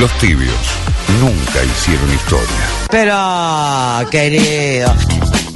[0.00, 0.52] Los tibios
[1.20, 2.48] nunca hicieron historia.
[2.90, 4.94] Pero, querido.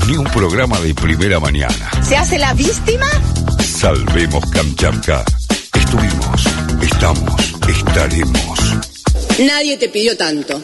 [0.08, 1.90] Ni un programa de primera mañana.
[2.02, 3.06] ¿Se hace la víctima?
[3.62, 5.24] Salvemos Kamchatka.
[5.74, 6.46] Estuvimos,
[6.80, 8.58] estamos, estaremos.
[9.40, 10.62] Nadie te pidió tanto.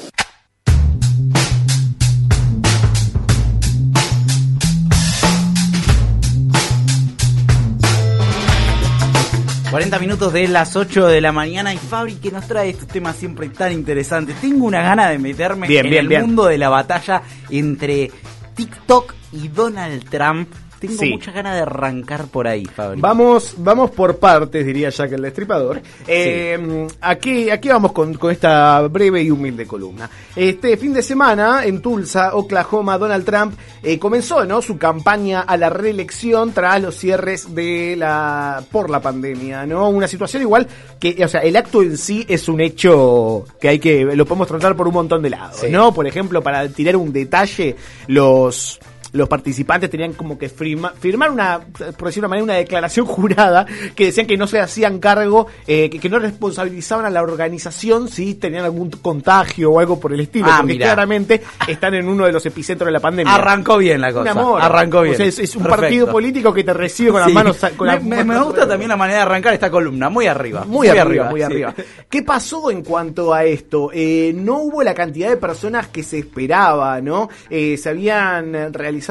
[9.77, 13.15] 40 minutos de las 8 de la mañana y Fabri que nos trae estos temas
[13.15, 14.35] siempre tan interesantes.
[14.41, 16.23] Tengo una gana de meterme Bien, en bien, el bien.
[16.23, 18.11] mundo de la batalla entre
[18.55, 20.49] TikTok y Donald Trump.
[20.87, 21.11] Tengo Sí.
[21.13, 23.01] muchas ganas de arrancar por ahí, Fabri.
[23.01, 25.81] Vamos, vamos por partes, diría Jack el Destripador.
[26.07, 30.09] Eh, aquí, aquí vamos con, con esta breve y humilde columna.
[30.35, 34.63] Este fin de semana, en Tulsa, Oklahoma, Donald Trump eh, comenzó ¿no?
[34.63, 39.89] su campaña a la reelección tras los cierres de la por la pandemia, ¿no?
[39.89, 40.67] Una situación igual
[40.99, 44.49] que, o sea, el acto en sí es un hecho que hay que, lo podemos
[44.49, 45.93] tratar por un montón de lados, ¿no?
[45.93, 47.77] Por ejemplo, para tirar un detalle,
[48.09, 48.79] los
[49.13, 53.07] los participantes tenían como que firma- firmar una, por decirlo de una manera, una declaración
[53.07, 57.23] jurada que decían que no se hacían cargo, eh, que, que no responsabilizaban a la
[57.23, 60.87] organización si tenían algún contagio o algo por el estilo, Ah, porque mirá.
[60.87, 63.35] claramente están en uno de los epicentros de la pandemia.
[63.35, 64.31] Arrancó bien la cosa.
[64.31, 64.61] Amor.
[64.61, 65.15] Arrancó bien.
[65.15, 65.81] O sea, es, es un Perfecto.
[65.83, 67.57] partido político que te recibe con las manos.
[67.77, 70.65] Con me, gusta también la manera de arrancar esta columna, muy arriba.
[70.65, 71.45] muy, arriba, muy sí.
[71.45, 71.75] arriba.
[72.09, 73.91] ¿Qué pasó en cuanto a esto?
[73.93, 77.29] Eh, no hubo la cantidad de personas que se esperaba, ¿no?
[77.51, 78.69] Eh, se habían eh,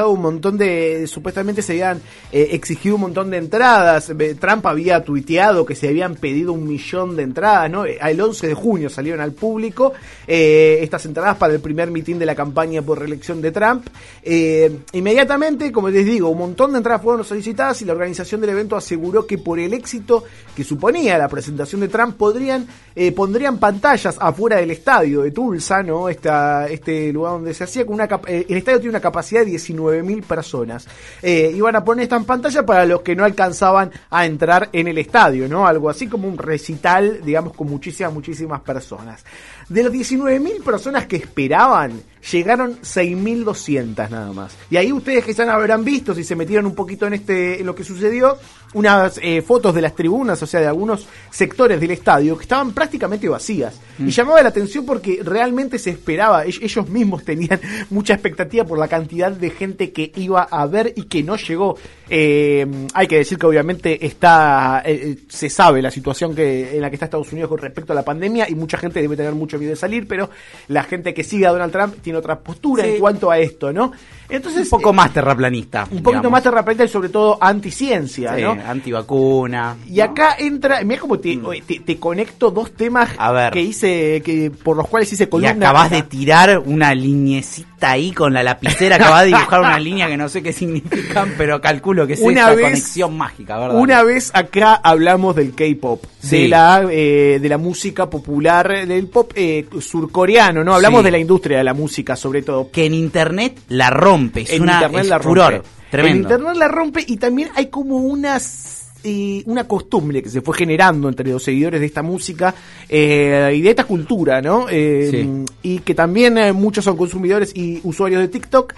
[0.08, 4.10] un montón de, supuestamente se habían eh, exigido un montón de entradas.
[4.10, 7.86] Eh, Trump había tuiteado que se habían pedido un millón de entradas, ¿no?
[7.86, 9.94] Eh, El 11 de junio salieron al público
[10.28, 13.88] eh, estas entradas para el primer mitin de la campaña por reelección de Trump.
[14.24, 18.52] Eh, inmediatamente, como les digo, un montón de entradas fueron solicitadas y la organización del
[18.52, 20.24] evento aseguró que por el éxito
[20.56, 25.84] que suponía la presentación de Trump podrían eh, pondrían pantallas afuera del estadio de Tulsa,
[25.84, 26.08] ¿no?
[26.08, 29.48] Esta, este lugar donde se hacía con una eh, el estadio tiene una capacidad de
[29.76, 30.88] 19.000 personas.
[31.22, 34.98] Eh, iban a poner estas pantallas para los que no alcanzaban a entrar en el
[34.98, 35.68] estadio, ¿no?
[35.68, 39.24] Algo así como un recital, digamos, con muchísimas, muchísimas personas.
[39.70, 44.56] De las 19.000 personas que esperaban, llegaron 6.200 nada más.
[44.70, 47.66] Y ahí ustedes que ya habrán visto, si se metieron un poquito en este en
[47.66, 48.38] lo que sucedió,
[48.74, 52.72] unas eh, fotos de las tribunas, o sea, de algunos sectores del estadio que estaban
[52.74, 53.80] prácticamente vacías.
[53.98, 57.60] Y llamaba la atención porque realmente se esperaba, ell- ellos mismos tenían
[57.90, 61.78] mucha expectativa por la cantidad de gente que iba a ver y que no llegó.
[62.10, 66.82] Eh, hay que decir que obviamente está, eh, eh, se sabe la situación que en
[66.82, 69.34] la que está Estados Unidos con respecto a la pandemia y mucha gente debe tener
[69.34, 70.30] mucho miedo de salir, pero
[70.68, 72.92] la gente que sigue a Donald Trump tiene otra postura Sí.
[72.92, 73.92] en cuanto a esto, ¿no?
[74.30, 75.88] Entonces, Un poco eh, más terraplanista.
[75.92, 78.52] un poquito más terraplanista y sobre todo anticiencia, Sí, ¿no?
[78.52, 79.76] antivacuna.
[79.88, 83.16] Y acá entra, mira cómo te, te, te conecto dos temas Mm.
[83.22, 83.54] A ver.
[83.54, 85.52] que hice, que por los cuales hice Y columna.
[85.52, 90.18] acabas de tirar una lineecita ahí con la lapicera, acabas de dibujar una línea que
[90.18, 93.78] no sé qué significan, pero calculo que es Una vez- conexión mágica, ¿verdad?
[93.80, 96.42] Una vez acá hablamos del K-pop, Sí.
[96.44, 100.74] de la eh, de la música popular, del pop eh, surcoreano, ¿no?
[100.74, 101.06] Hablamos Sí.
[101.06, 102.72] de la industria de la música, sobre todo.
[102.72, 105.30] Que en internet la rompe, es en una internet es la rompe.
[105.30, 105.54] furor.
[105.56, 106.22] En Tremendo.
[106.24, 111.08] internet la rompe y también hay como unas eh, una costumbre que se fue generando
[111.08, 112.56] entre los seguidores de esta música
[112.90, 114.66] eh, y de esta cultura, ¿no?
[114.70, 115.46] Eh, Sí.
[115.62, 118.74] Y que también muchos son consumidores y usuarios de TikTok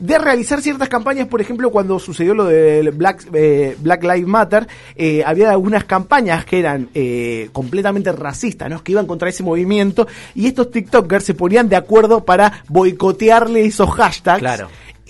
[0.00, 4.66] de realizar ciertas campañas, por ejemplo, cuando sucedió lo del Black, eh, Black Lives Matter,
[4.96, 8.82] eh, había algunas campañas que eran eh, completamente racistas, ¿no?
[8.82, 13.90] que iban contra ese movimiento, y estos TikTokers se ponían de acuerdo para boicotearle esos
[13.90, 14.68] hashtags Claro.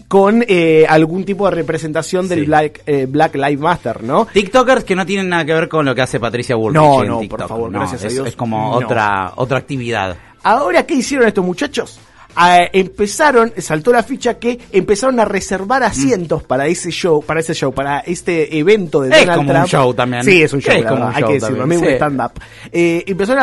[0.09, 2.47] con eh, algún tipo de representación del Sí.
[2.47, 4.27] Black, eh, Black Lives Matter, ¿no?
[4.33, 7.09] TikTokers que no tienen nada que ver con lo que hace Patricia Bullrich No, en
[7.09, 7.39] no, TikTok.
[7.39, 8.87] por favor, No, gracias a es, Dios, Es como no.
[8.87, 10.17] otra otra actividad.
[10.43, 12.01] Ahora, ¿qué hicieron estos muchachos?
[12.73, 17.73] Empezaron, saltó la ficha que empezaron a reservar asientos para ese show, para ese show,
[17.73, 19.69] para este evento de Es Donald como un Trump.
[19.69, 20.25] show también.
[20.25, 21.87] Sí, es un show, Es como un hay que decirlo, también, sí.
[21.95, 22.33] stand-up.
[22.73, 23.43] Eh, empezaron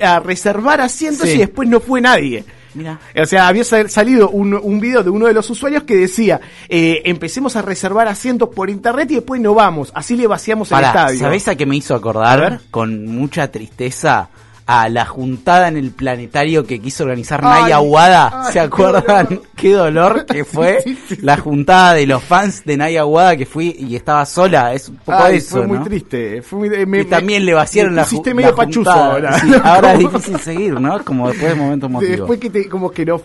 [0.00, 1.34] a, reservar asientos Sí.
[1.34, 2.44] y después no fue nadie.
[2.74, 2.98] Mira.
[3.20, 6.40] O sea, había sal- salido un, un video de uno de los usuarios que decía,
[6.70, 10.82] eh, empecemos a reservar asientos por internet y después no vamos, así le vaciamos el
[10.82, 11.18] estadio.
[11.20, 12.60] ¿sabés a qué me hizo acordar?
[12.70, 14.30] Con mucha tristeza
[14.72, 18.50] a la juntada en el planetario que quiso organizar Ay, Naya Aguada.
[18.52, 19.40] ¿Se acuerdan?
[19.62, 20.82] Qué dolor, que fue
[21.20, 24.74] la juntada de los fans de Naya Aguada que fui y estaba sola.
[24.74, 26.42] Es un poco Ay, eso, fue muy triste.
[26.42, 28.04] Fue muy- me- y también le vaciaron la,
[28.34, 29.40] medio la pachuzo ahora.
[29.64, 31.04] Ahora es difícil seguir, ¿no?
[31.04, 32.16] Como después de momentos emotivos.
[32.18, 33.22] Después que te, como que nos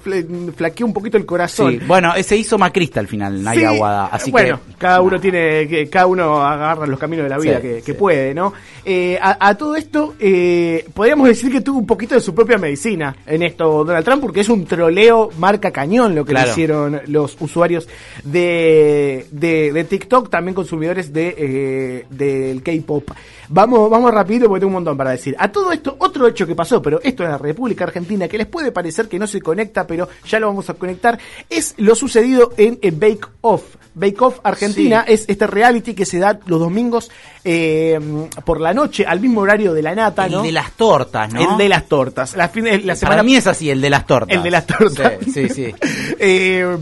[0.56, 1.72] flaqueó un poquito el corazón.
[1.72, 4.06] Sí, bueno, eh, se hizo macrista al final, Naya Aguada.
[4.08, 7.94] Así bueno, que, cada uno tiene, cada uno agarra los caminos de la vida que,
[7.96, 8.54] puede, ¿no?
[8.86, 12.58] Eh, a, a todo esto, eh, podríamos decir que tuvo un poquito de su propia
[12.60, 17.02] medicina en esto Donald Trump, porque es un troleo marca cañón lo que le hicieron
[17.08, 17.88] los usuarios
[18.24, 23.10] de, de, de TikTok, también consumidores de eh, del K-pop.
[23.50, 25.36] Vamos, vamos rápido porque tengo un montón para decir.
[25.40, 28.48] A todo esto, otro hecho que pasó, pero esto es la República Argentina, que les
[28.48, 31.18] puede parecer que no se conecta, pero ya lo vamos a conectar,
[31.50, 33.77] es lo sucedido en, Bake Off.
[33.98, 35.14] Bake Off Argentina Sí.
[35.14, 37.10] es este reality que se da los domingos
[37.44, 38.00] eh,
[38.46, 40.44] por la noche, al mismo horario de la nata, el ¿no?
[40.44, 41.42] de las tortas, ¿no?
[41.54, 42.36] El de las tortas.
[42.36, 44.36] La, fin- la semana Para mí es así, el de las tortas.
[44.38, 45.14] el de las tortas.
[45.26, 45.50] Sí, sí.
[45.50, 45.74] sí.
[46.20, 46.78] Eh,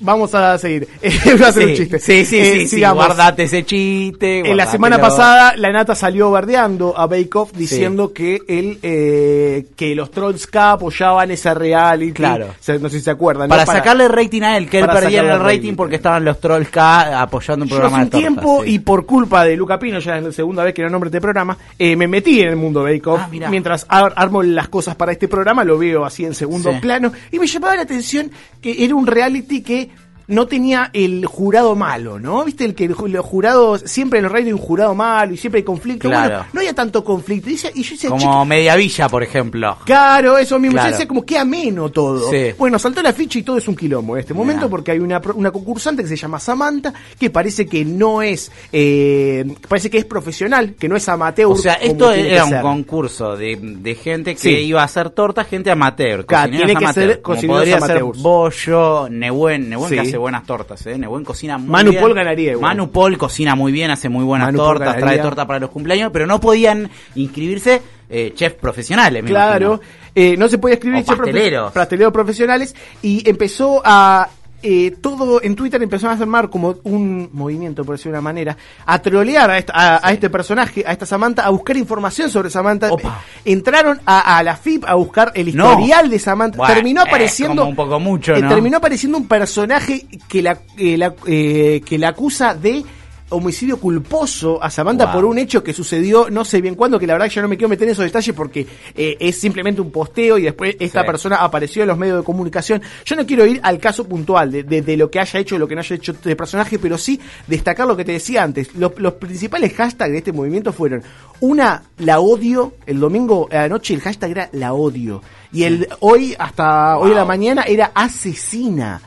[0.00, 0.88] vamos a seguir.
[1.24, 1.98] Voy a hacer un Sí, chiste.
[1.98, 3.04] sí, sí, Eh, sí, sí, sigamos.
[3.06, 4.50] guardate ese chiste.
[4.50, 9.66] En la semana pasada, la nata salió bardeando a Bake Off diciendo que él, eh,
[9.76, 12.12] que los Trolls K apoyaban ese reality.
[12.12, 12.48] Claro.
[12.60, 13.48] Se- No sé si se acuerdan.
[13.48, 13.72] Para, ¿no?
[13.72, 15.74] sacarle rating a él, que él para perdía el rating, rating.
[15.76, 18.34] porque estaban los Trolls K apoyando un Yo programa hace un de tortas.
[18.42, 18.70] tiempo sí.
[18.74, 21.20] y por culpa de Luca Pino, ya es la segunda vez que no nombre este
[21.20, 23.20] programa, eh, me metí en el mundo Bake Off.
[23.22, 23.28] Ah.
[23.50, 27.12] Mientras ar- armo las cosas para este programa, lo veo así en segundo plano.
[27.32, 28.30] Y me llamaba la atención
[28.60, 29.88] que era un reality que
[30.26, 32.44] no tenía el jurado malo, ¿no?
[32.44, 35.58] Viste el que los jurados, siempre en los radios hay un jurado malo y siempre
[35.58, 36.08] hay conflicto.
[36.08, 36.28] Claro.
[36.36, 37.50] Bueno, no había tanto conflicto.
[37.50, 39.76] Y, yo decía, Como "Chica, Media Villa, por ejemplo.
[39.84, 40.74] Claro, eso mismo.
[40.74, 40.88] Claro.
[40.88, 42.30] Yo decía como que ameno todo.
[42.30, 42.52] Sí.
[42.58, 45.20] Bueno, saltó la ficha y todo es un quilombo en este momento porque hay una,
[45.34, 50.04] una concursante que se llama Samantha que parece que no es, eh, parece que es
[50.04, 51.50] profesional, que no es amateur.
[51.50, 54.48] O sea, esto era un concurso de, de gente que Sí.
[54.50, 56.26] iba a hacer tortas, gente amateur.
[56.26, 58.14] Claro, tiene que amateur, ser cocineros podría amateurs.
[58.16, 60.13] ser Bollo, Nehuen, Nehuen Sí.
[60.14, 60.96] Hace buenas tortas, ¿eh?
[60.96, 62.02] Nehuen cocina muy Manu bien.
[62.02, 62.62] Paul ganaría igual.
[62.76, 66.10] Manu Paul cocina muy bien, hace muy buenas Manu tortas, trae torta para los cumpleaños,
[66.12, 69.80] pero no podían inscribirse eh, chefs profesionales, me Claro,
[70.14, 71.72] eh, no se podía escribir O chef profe- pasteleros.
[71.72, 74.28] pasteleros profesionales y empezó a
[74.64, 78.56] eh, todo en Twitter empezó a armar como un movimiento, por decirlo de una manera,
[78.86, 82.48] a trolear a, esta- a- a este personaje, a esta Samantha, a buscar información sobre
[82.50, 82.90] Samantha.
[82.92, 83.22] Opa.
[83.44, 85.70] Entraron a, a la FIP a buscar el No.
[85.72, 86.56] historial de Samantha.
[86.58, 91.14] Bueno, terminó apareciendo un poco mucho, eh, terminó apareciendo un personaje que la, eh, la-
[91.14, 92.82] que la acusa de
[93.30, 95.14] homicidio culposo a Samantha Wow.
[95.14, 97.56] por un hecho que sucedió no sé bien cuándo, que la verdad yo no me
[97.56, 101.06] quiero meter en esos detalles porque eh, es simplemente un posteo y después esta Sí.
[101.06, 102.82] persona apareció en los medios de comunicación.
[103.04, 105.58] Yo no quiero ir al caso puntual de, de- de lo que haya hecho o
[105.58, 108.74] lo que no haya hecho este personaje, pero sí destacar lo que te decía antes.
[108.76, 111.02] Los, los principales hashtags de este movimiento fueron
[111.40, 115.22] una, la odio, el domingo a la noche el hashtag era la odio.
[115.52, 119.00] Y el hoy, hasta hoy a la mañana, era asesina.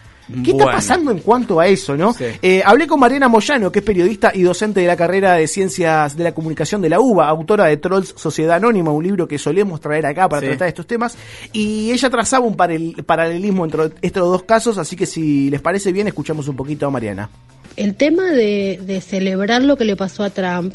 [0.44, 2.12] ¿Qué está pasando en cuanto a eso, no?
[2.14, 2.26] Sí.
[2.42, 6.18] Eh, hablé con Mariana Moyano, que es periodista y docente de la carrera de Ciencias
[6.18, 9.80] de la Comunicación de la UBA, autora de Trolls Sociedad Anónima, un libro que solemos
[9.80, 10.48] traer acá para Sí.
[10.48, 11.18] tratar estos temas.
[11.54, 16.08] Y ella trazaba un paralelismo entre estos dos casos, así que si les parece bien,
[16.08, 17.30] escuchamos un poquito a Mariana.
[17.78, 20.74] El tema de, de celebrar lo que le pasó a Trump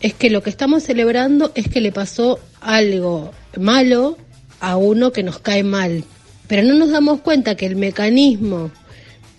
[0.00, 4.18] es que lo que estamos celebrando es que le pasó algo malo
[4.60, 6.04] a uno que nos cae mal.
[6.46, 8.70] Pero no nos damos cuenta que el mecanismo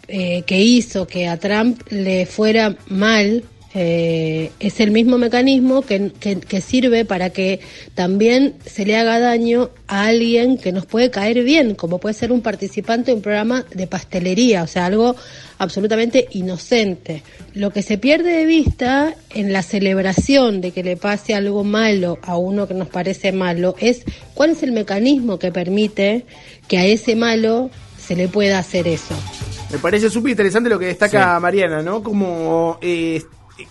[0.08, 3.44] eh, que hizo que a Trump le fuera mal
[3.78, 7.60] eh, es el mismo mecanismo que, que- que sirve para que
[7.94, 12.32] también se le haga daño a alguien que nos puede caer bien, como puede ser
[12.32, 15.16] un participante de un programa de pastelería, o sea, algo
[15.58, 17.22] absolutamente inocente.
[17.54, 22.18] Lo que se pierde de vista en la celebración de que le pase algo malo
[22.22, 26.26] a uno que nos parece malo es cuál es el mecanismo que permite
[26.70, 29.16] que a ese malo se le pueda hacer eso.
[29.72, 32.04] Me parece súper interesante lo que destaca Mariana, ¿no?
[32.04, 33.22] Como eh,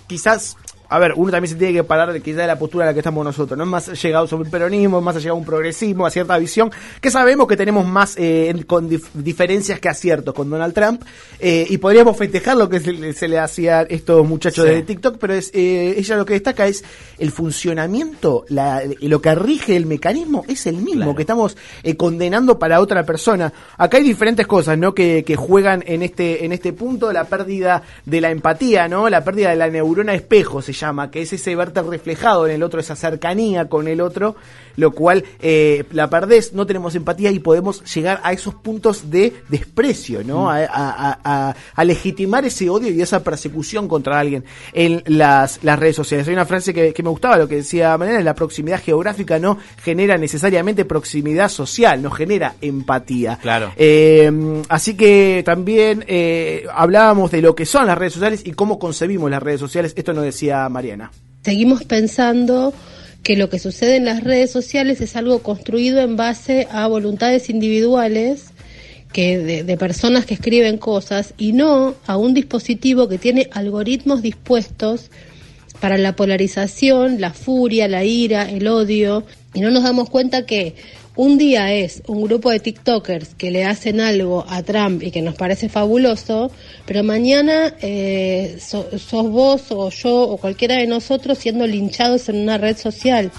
[0.07, 0.57] quizás,
[0.95, 2.93] a ver, uno también se tiene que parar de quizás de la postura en la
[2.95, 3.67] que estamos nosotros, ¿no?
[3.67, 6.71] Más llegado sobre el peronismo, más llegado a un progresismo, a cierta visión,
[7.01, 11.03] que sabemos que tenemos más eh, con dif- diferencias que aciertos con Donald Trump,
[11.41, 14.71] eh, y podríamos festejar lo que se, le- se le hacía a estos muchachos Sí.
[14.75, 16.85] de TikTok, pero es, eh, ella lo que destaca es
[17.19, 21.15] el funcionamiento, la, lo que rige el mecanismo es el mismo, Claro.
[21.17, 21.57] que estamos
[21.97, 23.53] condenando para otra persona.
[23.79, 24.95] Acá hay diferentes cosas, ¿no?
[24.95, 29.09] Que, que juegan en este, en este punto, la pérdida de la empatía, ¿no?
[29.09, 32.53] La pérdida de la neurona espejo, se llama llama, que es ese verte reflejado en
[32.53, 34.37] el otro, esa cercanía con el otro,
[34.77, 39.33] lo cual eh, la perdés, no tenemos empatía y podemos llegar a esos puntos de
[39.49, 40.51] desprecio, ¿no?
[40.51, 45.79] A, a- a- a legitimar ese odio y esa persecución contra alguien en las, las
[45.79, 46.27] redes sociales.
[46.29, 49.59] Hay una frase que, que me gustaba, lo que decía Manera, la proximidad geográfica no
[49.83, 53.39] genera necesariamente proximidad social, no genera empatía.
[53.41, 53.73] Claro.
[53.77, 58.79] Eh, así que también eh, hablábamos de lo que son las redes sociales y cómo
[58.79, 59.93] concebimos las redes sociales.
[59.97, 61.11] Esto nos decía Mariana.
[61.45, 62.73] Seguimos pensando
[63.23, 67.49] que lo que sucede en las redes sociales es algo construido en base a voluntades
[67.49, 68.47] individuales
[69.13, 74.23] que de, de personas que escriben cosas y no a un dispositivo que tiene algoritmos
[74.23, 75.11] dispuestos
[75.81, 80.75] para la polarización, la furia, la ira, el odio, y no nos damos cuenta que
[81.17, 85.23] un día es un grupo de TikTokers que le hacen algo a Trump y que
[85.23, 86.51] nos parece fabuloso,
[86.87, 92.37] pero mañana eh, so- sos vos o yo o cualquiera de nosotros siendo linchados en
[92.39, 93.31] una red social.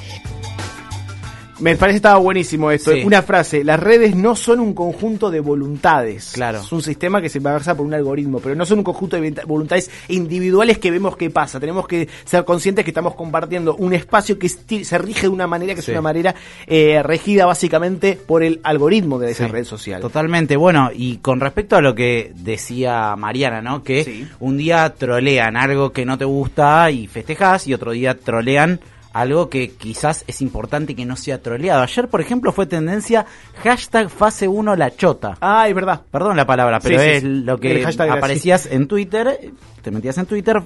[1.59, 2.91] Me parece que estaba buenísimo esto.
[2.91, 3.01] Sí.
[3.05, 6.31] Una frase, las redes no son un conjunto de voluntades.
[6.33, 6.59] Claro.
[6.59, 9.31] Es un sistema que se basa por un algoritmo, pero no son un conjunto de
[9.47, 11.59] voluntades individuales que vemos qué pasa.
[11.59, 15.73] Tenemos que ser conscientes que estamos compartiendo un espacio que se rige de una manera
[15.75, 15.91] que Sí.
[15.91, 16.35] es una manera
[16.67, 20.01] eh, regida básicamente por el algoritmo de esa Sí, red social.
[20.01, 20.57] Totalmente.
[20.57, 23.83] Bueno, y con respecto a lo que decía Mariana, ¿no?
[23.83, 24.27] Que Sí.
[24.39, 28.79] un día trolean algo que no te gusta y festejas y otro día trolean
[29.15, 31.81] algo que quizás es importante que no sea troleado.
[31.81, 33.25] Ayer, por ejemplo, fue tendencia
[33.63, 35.37] hashtag fase 1 la chota.
[35.39, 36.01] Ah, es verdad.
[36.11, 37.27] Perdón la palabra, pero Sí, es sí.
[37.27, 40.61] lo que aparecías en Twitter, te metías en Twitter,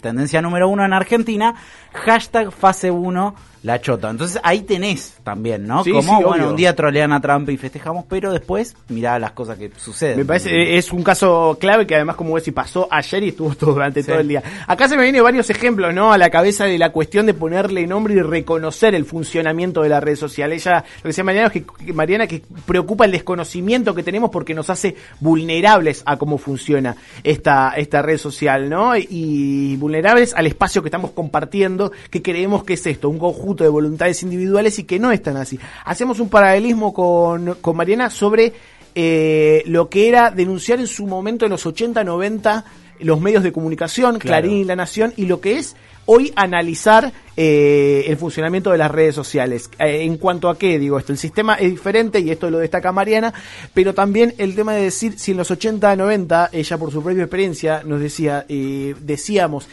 [0.00, 1.54] tendencia número uno en Argentina,
[1.92, 4.10] hashtag fase 1 la chota.
[4.10, 5.84] Entonces ahí tenés también, ¿no?
[5.84, 6.50] Sí, Como, sí, bueno, obvio.
[6.50, 10.18] un día trolean a Trump y festejamos, pero después mirá las cosas que suceden.
[10.18, 13.28] Me parece, eh, es un caso clave que además, como ves, si pasó ayer y
[13.28, 14.08] estuvo todo durante Sí.
[14.10, 14.42] todo el día.
[14.66, 16.12] Acá se me vienen varios ejemplos, ¿no?
[16.12, 20.00] A la cabeza de la cuestión de ponerle nombre y reconocer el funcionamiento de la
[20.00, 20.52] red social.
[20.52, 24.30] Ella, lo que decía Mariana, es que, que Mariana, que preocupa el desconocimiento que tenemos
[24.30, 28.96] porque nos hace vulnerables a cómo funciona esta, esta red social, ¿no?
[28.96, 33.68] Y vulnerables al espacio que estamos compartiendo, que creemos que es esto, un conjunto de
[33.68, 35.58] voluntades individuales y que no están así.
[35.84, 38.52] Hacemos un paralelismo con, con Mariana sobre
[38.94, 42.64] eh, lo que era denunciar en su momento en los 80, 90
[43.00, 44.42] los medios de comunicación, Claro.
[44.42, 48.90] Clarín y La Nación, y lo que es hoy analizar eh, el funcionamiento de las
[48.90, 49.70] redes sociales.
[49.78, 52.92] Eh, en cuanto a qué, digo esto, el sistema es diferente y esto lo destaca
[52.92, 53.32] Mariana,
[53.72, 57.22] pero también el tema de decir si en los 80, 90, ella por su propia
[57.22, 59.68] experiencia nos decía, eh, decíamos,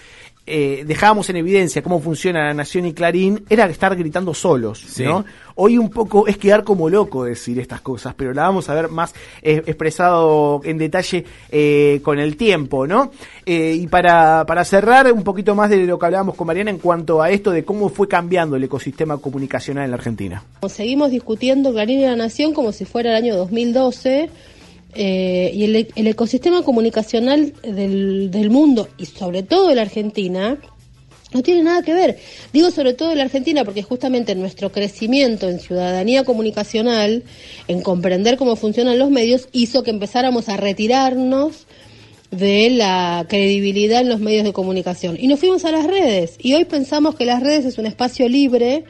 [0.49, 5.03] eh, dejábamos en evidencia cómo funciona La Nación y Clarín, era estar gritando solos, Sí.
[5.03, 5.23] ¿no?
[5.61, 8.87] Hoy un poco es quedar como loco decir estas cosas, pero la vamos a ver
[8.87, 13.11] más eh, expresado en detalle eh, con el tiempo, ¿no?
[13.45, 16.77] Eh, y para, para cerrar un poquito más de lo que hablábamos con Mariana en
[16.77, 20.43] cuanto a esto de cómo fue cambiando el ecosistema comunicacional en la Argentina.
[20.69, 24.29] Seguimos discutiendo Clarín y la Nación como si fuera el año 2012
[24.95, 30.57] eh, y el, el ecosistema comunicacional del, del mundo y sobre todo de la Argentina
[31.31, 32.17] no tiene nada que ver.
[32.53, 37.23] Digo sobre todo de la Argentina porque justamente nuestro crecimiento en ciudadanía comunicacional,
[37.67, 41.67] en comprender cómo funcionan los medios, hizo que empezáramos a retirarnos
[42.31, 45.17] de la credibilidad en los medios de comunicación.
[45.19, 46.35] Y nos fuimos a las redes.
[46.39, 48.83] Y hoy pensamos que las redes es un espacio libre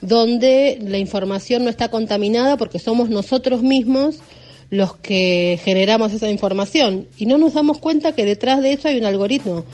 [0.00, 4.20] donde la información no está contaminada porque somos nosotros mismos
[4.70, 7.06] los que generamos esa información.
[7.16, 9.64] Y no nos damos cuenta que detrás de eso hay un algoritmo.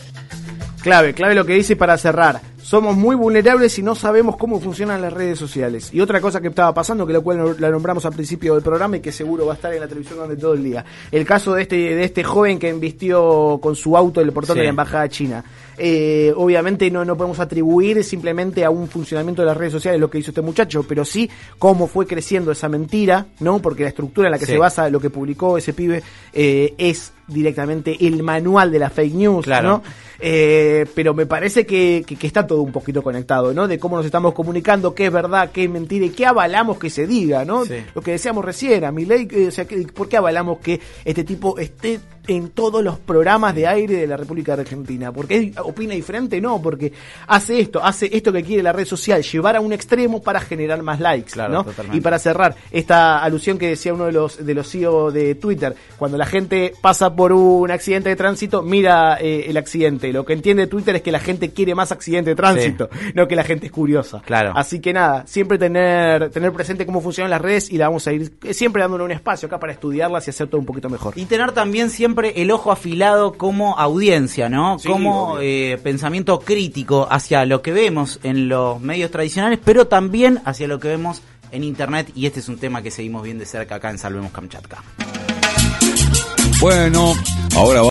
[0.82, 2.40] Clave, clave lo que dice para cerrar.
[2.64, 5.90] Somos muy vulnerables y no sabemos cómo funcionan las redes sociales.
[5.92, 8.96] Y otra cosa que estaba pasando, que la cual la nombramos al principio del programa
[8.96, 10.82] y que seguro va a estar en la televisión durante todo el día.
[11.12, 14.60] El caso de este, de este joven que embistió con su auto el portón Sí.
[14.60, 15.44] de la embajada china.
[15.76, 20.08] Eh, obviamente no, no podemos atribuir simplemente a un funcionamiento de las redes sociales lo
[20.08, 21.28] que hizo este muchacho, pero sí
[21.58, 23.58] cómo fue creciendo esa mentira, ¿no?
[23.60, 24.52] Porque la estructura en la que Sí.
[24.52, 26.02] se basa lo que publicó ese pibe
[26.32, 29.68] eh, es directamente el manual de la fake news, Claro.
[29.68, 29.82] ¿no?
[30.20, 33.66] Eh, pero me parece que, que- que está todo un poquito conectado, ¿no?
[33.68, 36.88] De cómo nos estamos comunicando, qué es verdad, qué es mentira y qué avalamos que
[36.90, 37.64] se diga, ¿no?
[37.64, 37.74] Sí.
[37.94, 41.58] Lo que decíamos recién, a mi ley, o sea, ¿por qué avalamos que este tipo
[41.58, 45.12] esté en todos los programas de aire de la República Argentina?
[45.12, 46.40] ¿Porque opina diferente?
[46.40, 46.92] No, porque
[47.26, 50.82] hace esto, hace esto que quiere la red social, llevar a un extremo para generar
[50.82, 51.64] más likes, Claro, ¿no?
[51.64, 51.98] totalmente.
[51.98, 55.74] Y para cerrar, esta alusión que decía uno de los de los CEO de Twitter,
[55.98, 60.12] cuando la gente pasa por un accidente de tránsito, mira eh, el accidente.
[60.12, 63.36] Lo que entiende Twitter es que la gente quiere más accidente de tránsito, no que
[63.36, 64.22] la gente es curiosa.
[64.24, 64.52] Claro.
[64.54, 68.12] Así que nada, siempre tener tener presente cómo funcionan las redes y la vamos a
[68.12, 71.14] ir siempre dándole un espacio acá para estudiarlas y hacer todo un poquito mejor.
[71.16, 74.78] Y tener también siempre siempre el ojo afilado como audiencia, ¿no?
[74.78, 80.40] Sí, como eh, pensamiento crítico hacia lo que vemos en los medios tradicionales, pero también
[80.44, 82.12] hacia lo que vemos en Internet.
[82.14, 84.84] Y este es un tema que seguimos bien de cerca acá en Salvemos Kamchatka.
[86.60, 87.14] Bueno,
[87.56, 87.82] ahora va.